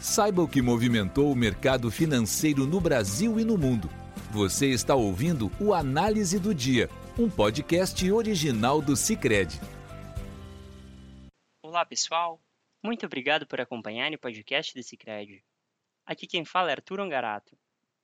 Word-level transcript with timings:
Saiba 0.00 0.40
o 0.40 0.48
que 0.48 0.62
movimentou 0.62 1.30
o 1.30 1.36
mercado 1.36 1.90
financeiro 1.90 2.66
no 2.66 2.80
Brasil 2.80 3.38
e 3.38 3.44
no 3.44 3.58
mundo. 3.58 3.86
Você 4.30 4.68
está 4.68 4.94
ouvindo 4.94 5.52
o 5.60 5.74
Análise 5.74 6.38
do 6.38 6.54
Dia, 6.54 6.88
um 7.18 7.28
podcast 7.28 8.10
original 8.10 8.80
do 8.80 8.96
Cicred. 8.96 9.60
Olá, 11.62 11.84
pessoal. 11.84 12.40
Muito 12.82 13.04
obrigado 13.04 13.46
por 13.46 13.60
acompanhar 13.60 14.10
o 14.10 14.18
podcast 14.18 14.74
do 14.74 14.82
Cicred. 14.82 15.44
Aqui 16.06 16.26
quem 16.26 16.46
fala 16.46 16.70
é 16.70 16.72
Arthur 16.72 17.00
Ongarato, 17.00 17.54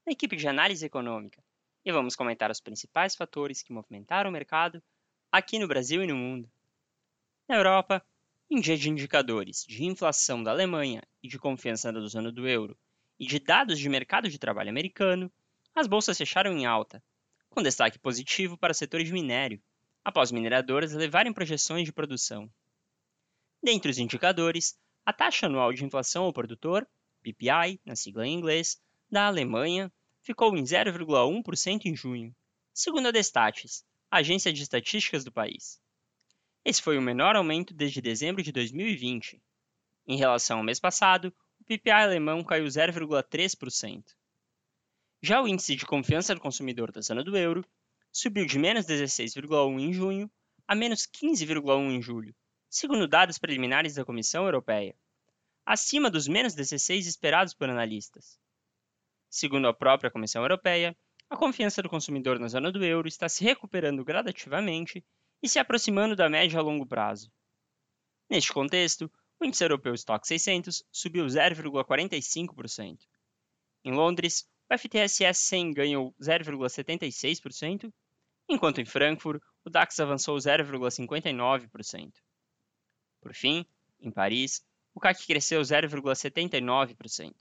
da 0.05 0.13
equipe 0.13 0.37
de 0.37 0.47
análise 0.47 0.85
econômica, 0.85 1.43
e 1.83 1.91
vamos 1.91 2.15
comentar 2.15 2.51
os 2.51 2.61
principais 2.61 3.17
fatores 3.17 3.63
que 3.63 3.73
movimentaram 3.73 4.29
o 4.29 4.33
mercado 4.35 4.83
aqui 5.33 5.59
no 5.59 5.67
Brasil 5.67 6.05
e 6.05 6.07
no 6.07 6.15
mundo. 6.15 6.47
Na 7.49 7.57
Europa, 7.57 8.05
em 8.49 8.61
dia 8.61 8.77
de 8.77 8.89
indicadores 8.89 9.65
de 9.67 9.85
inflação 9.85 10.43
da 10.43 10.53
Alemanha 10.53 11.03
e 11.23 11.29
de 11.29 11.39
confiança 11.39 11.93
da 11.93 12.01
zona 12.07 12.31
do 12.31 12.47
euro 12.49 12.79
e 13.19 13.27
de 13.27 13.41
dados 13.41 13.79
de 13.79 13.89
mercado 13.89 14.29
de 14.29 14.39
trabalho 14.39 14.70
americano, 14.70 15.33
as 15.75 15.87
bolsas 15.87 16.16
fecharam 16.16 16.53
em 16.56 16.65
alta, 16.65 17.03
com 17.51 17.62
destaque 17.62 17.98
positivo 17.98 18.56
para 18.56 18.70
o 18.70 18.75
setor 18.75 19.03
de 19.03 19.12
minério, 19.12 19.61
após 20.05 20.30
mineradoras 20.30 20.93
levarem 20.93 21.33
projeções 21.33 21.84
de 21.84 21.93
produção. 21.93 22.48
Dentre 23.61 23.91
os 23.91 23.98
indicadores, 23.98 24.78
a 25.05 25.12
taxa 25.12 25.47
anual 25.47 25.73
de 25.73 25.84
inflação 25.84 26.25
ao 26.25 26.33
produtor, 26.33 26.87
PPI, 27.23 27.81
na 27.84 27.97
sigla 27.97 28.27
em 28.27 28.34
inglês, 28.34 28.81
da 29.11 29.27
Alemanha, 29.27 29.92
ficou 30.23 30.56
em 30.56 30.62
0,1% 30.62 31.87
em 31.87 31.97
junho, 31.97 32.34
segundo 32.73 33.09
a 33.09 33.11
Destatis, 33.11 33.84
a 34.09 34.19
agência 34.19 34.53
de 34.53 34.62
estatísticas 34.62 35.25
do 35.25 35.33
país. 35.33 35.81
Esse 36.69 36.83
foi 36.83 36.98
o 36.98 37.01
menor 37.01 37.37
aumento 37.37 37.73
desde 37.73 38.01
dezembro 38.01 38.43
de 38.43 38.51
2020. 38.51 39.41
Em 40.05 40.16
relação 40.16 40.59
ao 40.59 40.65
mês 40.65 40.80
passado, 40.80 41.33
o 41.61 41.65
PPI 41.65 41.92
alemão 41.92 42.42
caiu 42.42 42.65
0,3%. 42.65 44.02
Já 45.22 45.41
o 45.41 45.47
índice 45.47 45.77
de 45.77 45.87
confiança 45.87 46.34
do 46.34 46.41
consumidor 46.41 46.91
da 46.91 47.00
zona 47.00 47.22
do 47.22 47.37
euro 47.37 47.64
subiu 48.11 48.44
de 48.47 48.59
menos 48.59 48.84
16,1 48.84 49.78
em 49.78 49.92
junho 49.92 50.28
a 50.67 50.75
menos 50.75 51.06
15,1 51.06 51.92
em 51.92 52.03
julho, 52.03 52.34
segundo 52.69 53.06
dados 53.06 53.39
preliminares 53.39 53.94
da 53.94 54.05
Comissão 54.05 54.42
Europeia, 54.42 54.97
acima 55.64 56.11
dos 56.11 56.27
menos 56.27 56.53
16 56.53 57.06
esperados 57.06 57.55
por 57.55 57.70
analistas. 57.70 58.41
Segundo 59.31 59.69
a 59.69 59.72
própria 59.72 60.11
Comissão 60.11 60.42
Europeia, 60.42 60.97
a 61.31 61.37
confiança 61.37 61.81
do 61.81 61.89
consumidor 61.89 62.41
na 62.41 62.48
zona 62.48 62.72
do 62.72 62.84
euro 62.84 63.06
está 63.06 63.28
se 63.28 63.44
recuperando 63.44 64.05
gradativamente 64.05 65.05
e 65.42 65.48
se 65.48 65.59
aproximando 65.59 66.17
da 66.17 66.29
média 66.29 66.59
a 66.59 66.62
longo 66.62 66.87
prazo. 66.87 67.31
Neste 68.29 68.53
contexto, 68.53 69.11
o 69.39 69.45
índice 69.45 69.65
europeu 69.65 69.95
Stock 69.95 70.27
600 70.27 70.84
subiu 70.91 71.27
0,45%. 71.27 72.98
Em 73.84 73.93
Londres, 73.93 74.48
o 74.70 74.77
FTSE 74.77 75.33
100 75.33 75.73
ganhou 75.73 76.15
0,76%, 76.20 77.93
enquanto 78.48 78.81
em 78.81 78.84
Frankfurt 78.84 79.43
o 79.65 79.70
DAX 79.70 80.01
avançou 80.01 80.37
0,59%. 80.37 82.12
Por 83.21 83.34
fim, 83.34 83.67
em 84.00 84.11
Paris, 84.11 84.65
o 84.95 85.00
CAC 85.00 85.27
cresceu 85.27 85.61
0,79%. 85.61 87.34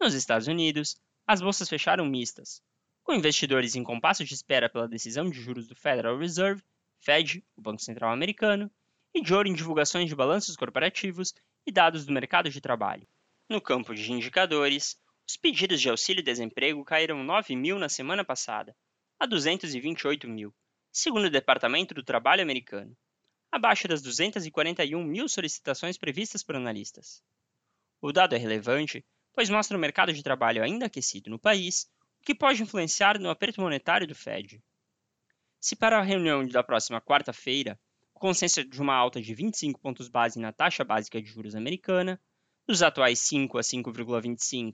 Nos 0.00 0.14
Estados 0.14 0.48
Unidos, 0.48 1.00
as 1.26 1.40
bolsas 1.40 1.68
fecharam 1.68 2.04
mistas, 2.04 2.62
com 3.06 3.14
investidores 3.14 3.76
em 3.76 3.84
compasso 3.84 4.24
de 4.24 4.34
espera 4.34 4.68
pela 4.68 4.88
decisão 4.88 5.30
de 5.30 5.40
juros 5.40 5.68
do 5.68 5.76
Federal 5.76 6.18
Reserve, 6.18 6.60
Fed, 6.98 7.40
o 7.56 7.62
Banco 7.62 7.80
Central 7.80 8.10
Americano, 8.10 8.68
e 9.14 9.22
de 9.22 9.32
olho 9.32 9.48
em 9.48 9.54
divulgações 9.54 10.08
de 10.08 10.16
balanços 10.16 10.56
corporativos 10.56 11.32
e 11.64 11.70
dados 11.70 12.04
do 12.04 12.12
mercado 12.12 12.50
de 12.50 12.60
trabalho. 12.60 13.06
No 13.48 13.60
campo 13.60 13.94
de 13.94 14.10
indicadores, 14.10 14.98
os 15.24 15.36
pedidos 15.36 15.80
de 15.80 15.88
auxílio-desemprego 15.88 16.84
caíram 16.84 17.22
9 17.22 17.54
mil 17.54 17.78
na 17.78 17.88
semana 17.88 18.24
passada, 18.24 18.76
a 19.20 19.24
228 19.24 20.28
mil, 20.28 20.52
segundo 20.90 21.26
o 21.26 21.30
Departamento 21.30 21.94
do 21.94 22.02
Trabalho 22.02 22.42
americano, 22.42 22.96
abaixo 23.52 23.86
das 23.86 24.02
241 24.02 25.00
mil 25.04 25.28
solicitações 25.28 25.96
previstas 25.96 26.42
por 26.42 26.56
analistas. 26.56 27.22
O 28.02 28.10
dado 28.10 28.34
é 28.34 28.38
relevante, 28.38 29.06
pois 29.32 29.48
mostra 29.48 29.76
o 29.76 29.80
mercado 29.80 30.12
de 30.12 30.24
trabalho 30.24 30.60
ainda 30.60 30.86
aquecido 30.86 31.30
no 31.30 31.38
país 31.38 31.88
que 32.26 32.34
pode 32.34 32.60
influenciar 32.60 33.20
no 33.20 33.30
aperto 33.30 33.60
monetário 33.60 34.04
do 34.04 34.12
Fed. 34.12 34.60
Se 35.60 35.76
para 35.76 35.96
a 35.96 36.02
reunião 36.02 36.44
da 36.48 36.60
próxima 36.60 37.00
quarta-feira, 37.00 37.78
o 38.12 38.18
consenso 38.18 38.58
é 38.58 38.64
de 38.64 38.80
uma 38.80 38.96
alta 38.96 39.22
de 39.22 39.32
25 39.32 39.78
pontos 39.78 40.08
base 40.08 40.40
na 40.40 40.52
taxa 40.52 40.82
básica 40.82 41.22
de 41.22 41.28
juros 41.28 41.54
americana, 41.54 42.20
dos 42.66 42.82
atuais 42.82 43.20
5 43.20 43.58
a 43.58 43.60
5,25 43.60 44.72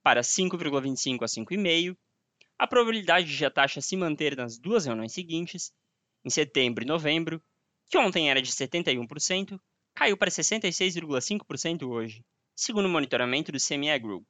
para 0.00 0.20
5,25 0.20 1.24
a 1.24 1.26
5,5, 1.26 1.96
a 2.56 2.66
probabilidade 2.68 3.36
de 3.36 3.44
a 3.44 3.50
taxa 3.50 3.80
se 3.80 3.96
manter 3.96 4.36
nas 4.36 4.56
duas 4.56 4.86
reuniões 4.86 5.12
seguintes, 5.12 5.72
em 6.24 6.30
setembro 6.30 6.84
e 6.84 6.86
novembro, 6.86 7.42
que 7.90 7.98
ontem 7.98 8.30
era 8.30 8.40
de 8.40 8.52
71%, 8.52 9.60
caiu 9.92 10.16
para 10.16 10.30
66,5% 10.30 11.88
hoje, 11.88 12.24
segundo 12.54 12.86
o 12.86 12.88
monitoramento 12.88 13.50
do 13.50 13.58
CME 13.58 13.98
Group. 13.98 14.24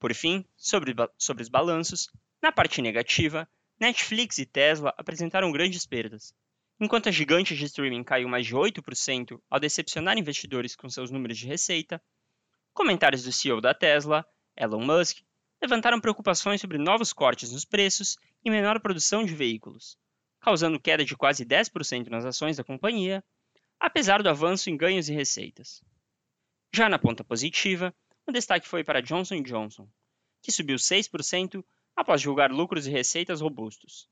Por 0.00 0.14
fim, 0.14 0.44
sobre, 0.56 0.94
sobre 1.18 1.42
os 1.42 1.48
balanços, 1.50 2.10
na 2.42 2.50
parte 2.50 2.80
negativa, 2.80 3.46
Netflix 3.78 4.38
e 4.38 4.46
Tesla 4.46 4.94
apresentaram 4.96 5.52
grandes 5.52 5.84
perdas. 5.84 6.34
Enquanto 6.80 7.10
a 7.10 7.12
gigante 7.12 7.54
de 7.54 7.66
streaming 7.66 8.02
caiu 8.02 8.26
mais 8.26 8.46
de 8.46 8.56
8% 8.56 9.38
ao 9.50 9.60
decepcionar 9.60 10.16
investidores 10.16 10.74
com 10.74 10.88
seus 10.88 11.10
números 11.10 11.36
de 11.36 11.46
receita, 11.46 12.02
comentários 12.72 13.24
do 13.24 13.30
CEO 13.30 13.60
da 13.60 13.74
Tesla, 13.74 14.26
Elon 14.56 14.82
Musk, 14.82 15.18
levantaram 15.60 16.00
preocupações 16.00 16.62
sobre 16.62 16.78
novos 16.78 17.12
cortes 17.12 17.52
nos 17.52 17.66
preços 17.66 18.16
e 18.42 18.50
menor 18.50 18.80
produção 18.80 19.22
de 19.22 19.34
veículos, 19.34 19.98
causando 20.40 20.80
queda 20.80 21.04
de 21.04 21.14
quase 21.14 21.44
10% 21.44 22.08
nas 22.08 22.24
ações 22.24 22.56
da 22.56 22.64
companhia, 22.64 23.22
apesar 23.78 24.22
do 24.22 24.30
avanço 24.30 24.70
em 24.70 24.76
ganhos 24.78 25.10
e 25.10 25.12
receitas. 25.12 25.82
Já 26.72 26.88
na 26.88 26.98
ponta 26.98 27.22
positiva, 27.22 27.94
o 28.26 28.32
destaque 28.32 28.68
foi 28.68 28.84
para 28.84 29.02
Johnson 29.02 29.42
Johnson, 29.42 29.88
que 30.42 30.52
subiu 30.52 30.76
6% 30.76 31.64
após 31.96 32.20
divulgar 32.20 32.50
lucros 32.50 32.86
e 32.86 32.90
receitas 32.90 33.40
robustos. 33.40 34.08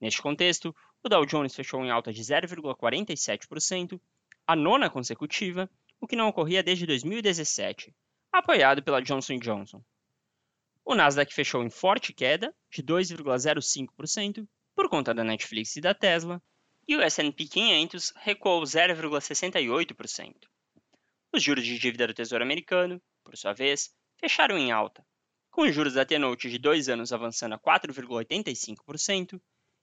Neste 0.00 0.20
contexto, 0.20 0.74
o 1.02 1.08
Dow 1.08 1.24
Jones 1.24 1.54
fechou 1.54 1.84
em 1.84 1.90
alta 1.90 2.12
de 2.12 2.20
0,47%, 2.22 4.00
a 4.46 4.54
nona 4.54 4.90
consecutiva, 4.90 5.70
o 6.00 6.06
que 6.06 6.16
não 6.16 6.28
ocorria 6.28 6.62
desde 6.62 6.86
2017, 6.86 7.94
apoiado 8.32 8.82
pela 8.82 9.00
Johnson 9.00 9.38
Johnson. 9.38 9.82
O 10.84 10.94
Nasdaq 10.94 11.32
fechou 11.32 11.62
em 11.64 11.70
forte 11.70 12.12
queda 12.12 12.54
de 12.70 12.82
2,05% 12.82 14.46
por 14.74 14.88
conta 14.88 15.14
da 15.14 15.24
Netflix 15.24 15.74
e 15.76 15.80
da 15.80 15.94
Tesla, 15.94 16.42
e 16.86 16.94
o 16.94 17.00
S&P 17.00 17.46
500 17.46 18.12
recuou 18.16 18.62
0,68%. 18.62 20.34
Os 21.36 21.42
juros 21.42 21.66
de 21.66 21.78
dívida 21.78 22.06
do 22.06 22.14
Tesouro 22.14 22.42
Americano 22.42 22.98
por 23.22 23.36
sua 23.36 23.52
vez, 23.52 23.94
fecharam 24.18 24.56
em 24.56 24.72
alta, 24.72 25.04
com 25.50 25.62
os 25.68 25.74
juros 25.74 25.92
da 25.92 26.06
T-Note 26.06 26.48
de 26.48 26.58
2 26.58 26.88
anos 26.88 27.12
avançando 27.12 27.52
a 27.54 27.58
4,85% 27.58 29.38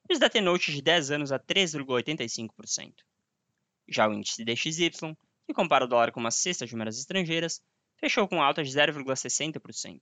e 0.09 0.13
os 0.13 0.17
da 0.17 0.31
T-Note 0.31 0.71
de 0.71 0.81
10 0.81 1.11
anos 1.11 1.31
a 1.31 1.37
3,85%. 1.37 2.95
Já 3.87 4.07
o 4.07 4.13
índice 4.13 4.43
DXY, 4.43 5.15
que 5.45 5.53
compara 5.53 5.85
o 5.85 5.87
dólar 5.87 6.11
com 6.11 6.19
uma 6.19 6.31
cesta 6.31 6.65
de 6.65 6.75
moedas 6.75 6.97
estrangeiras, 6.97 7.61
fechou 7.99 8.27
com 8.27 8.41
alta 8.41 8.63
de 8.63 8.71
0,60%. 8.71 10.01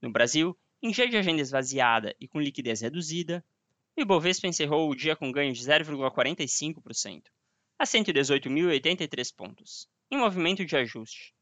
No 0.00 0.10
Brasil, 0.10 0.58
em 0.80 0.90
dia 0.90 1.06
de 1.06 1.18
agenda 1.18 1.42
esvaziada 1.42 2.16
e 2.18 2.26
com 2.26 2.40
liquidez 2.40 2.80
reduzida, 2.80 3.44
o 3.94 4.00
Ibovespa 4.00 4.46
encerrou 4.46 4.88
o 4.88 4.94
dia 4.94 5.16
com 5.16 5.30
ganho 5.30 5.52
de 5.52 5.60
0,45%, 5.62 7.24
a 7.78 7.84
118.083 7.84 9.34
pontos, 9.36 9.86
em 10.10 10.18
movimento 10.18 10.64
de 10.64 10.76
ajuste, 10.76 11.34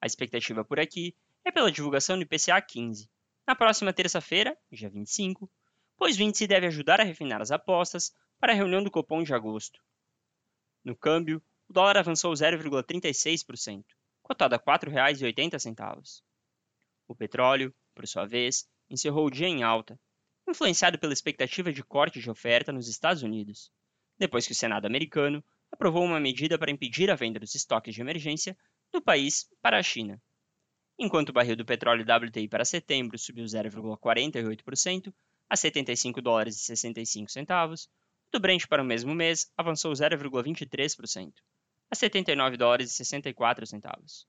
a 0.00 0.06
expectativa 0.06 0.64
por 0.64 0.78
aqui 0.78 1.16
é 1.44 1.50
pela 1.50 1.72
divulgação 1.72 2.16
do 2.18 2.22
IPCA 2.22 2.60
15, 2.60 3.08
na 3.46 3.54
próxima 3.54 3.92
terça-feira, 3.92 4.54
dia 4.70 4.90
25, 4.90 5.50
pois 5.96 6.18
o 6.18 6.22
índice 6.22 6.46
deve 6.46 6.66
ajudar 6.66 7.00
a 7.00 7.04
refinar 7.04 7.40
as 7.40 7.50
apostas 7.50 8.12
para 8.38 8.52
a 8.52 8.54
reunião 8.54 8.82
do 8.82 8.90
Copom 8.90 9.22
de 9.22 9.32
agosto. 9.32 9.80
No 10.84 10.96
câmbio, 10.96 11.42
o 11.68 11.72
dólar 11.72 11.96
avançou 11.96 12.32
0,36%, 12.32 13.84
cotado 14.22 14.54
a 14.54 14.58
R$ 14.58 14.64
4,80. 14.64 16.22
O 17.08 17.14
petróleo, 17.14 17.74
por 17.94 18.06
sua 18.06 18.26
vez, 18.26 18.68
encerrou 18.90 19.26
o 19.26 19.30
dia 19.30 19.48
em 19.48 19.62
alta, 19.62 19.98
influenciado 20.46 20.98
pela 20.98 21.12
expectativa 21.12 21.72
de 21.72 21.82
corte 21.82 22.20
de 22.20 22.30
oferta 22.30 22.72
nos 22.72 22.88
Estados 22.88 23.22
Unidos, 23.22 23.70
depois 24.18 24.46
que 24.46 24.52
o 24.52 24.56
Senado 24.56 24.86
americano 24.86 25.42
aprovou 25.74 26.04
uma 26.04 26.20
medida 26.20 26.56
para 26.56 26.70
impedir 26.70 27.10
a 27.10 27.16
venda 27.16 27.40
dos 27.40 27.54
estoques 27.54 27.94
de 27.94 28.00
emergência 28.00 28.56
do 28.92 29.02
país 29.02 29.50
para 29.60 29.76
a 29.76 29.82
China. 29.82 30.22
Enquanto 30.96 31.30
o 31.30 31.32
barril 31.32 31.56
do 31.56 31.64
petróleo 31.64 32.04
WTI 32.04 32.48
para 32.48 32.64
setembro 32.64 33.18
subiu 33.18 33.44
0,48% 33.44 35.12
a 35.50 35.56
75 35.56 36.22
dólares 36.22 36.56
e 36.56 36.64
65 36.64 37.28
centavos, 37.28 37.86
o 38.28 38.30
do 38.32 38.40
Brent 38.40 38.66
para 38.68 38.82
o 38.82 38.86
mesmo 38.86 39.14
mês 39.14 39.50
avançou 39.56 39.92
0,23%, 39.92 41.32
a 41.90 41.94
79 41.96 42.56
dólares 42.56 42.92
e 42.92 42.94
64 42.94 43.66
centavos. 43.66 44.28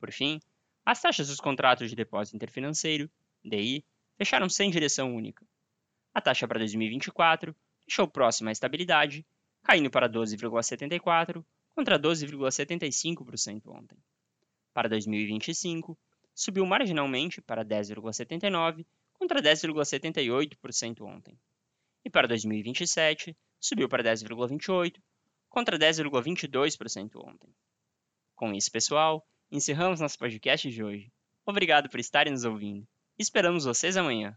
Por 0.00 0.10
fim, 0.10 0.40
as 0.86 1.00
taxas 1.02 1.28
dos 1.28 1.38
contratos 1.38 1.90
de 1.90 1.96
depósito 1.96 2.34
interfinanceiro, 2.34 3.10
DI, 3.44 3.84
fecharam 4.16 4.48
sem 4.48 4.70
direção 4.70 5.14
única. 5.14 5.46
A 6.14 6.20
taxa 6.20 6.48
para 6.48 6.58
2024 6.58 7.54
fechou 7.84 8.08
próxima 8.08 8.50
à 8.50 8.52
estabilidade, 8.52 9.26
caindo 9.62 9.90
para 9.90 10.08
12,74 10.08 11.44
contra 11.74 11.98
12,75% 11.98 13.68
ontem. 13.68 13.98
Para 14.72 14.88
2025, 14.88 15.98
subiu 16.34 16.66
marginalmente 16.66 17.40
para 17.40 17.64
10,79 17.64 18.84
contra 19.14 19.40
10,78% 19.40 21.02
ontem. 21.02 21.38
E 22.04 22.10
para 22.10 22.26
2027, 22.26 23.36
subiu 23.60 23.88
para 23.88 24.02
10,28 24.02 25.00
contra 25.48 25.78
10,22% 25.78 27.16
ontem. 27.16 27.54
Com 28.34 28.52
isso, 28.52 28.70
pessoal, 28.72 29.24
encerramos 29.50 30.00
nosso 30.00 30.18
podcast 30.18 30.68
de 30.68 30.82
hoje. 30.82 31.12
Obrigado 31.46 31.88
por 31.88 32.00
estarem 32.00 32.32
nos 32.32 32.44
ouvindo. 32.44 32.86
Esperamos 33.18 33.64
vocês 33.64 33.96
amanhã. 33.96 34.36